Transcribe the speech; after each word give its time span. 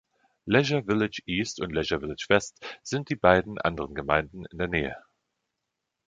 Leisure 0.47 0.81
Village 0.83 1.21
East 1.27 1.61
und 1.61 1.71
Leisure 1.73 2.01
Village 2.01 2.25
West 2.29 2.65
sind 2.81 3.09
die 3.11 3.15
beiden 3.15 3.59
anderen 3.59 3.93
Gemeinden 3.93 4.45
in 4.47 4.57
der 4.57 4.67
Nähe. 4.67 4.97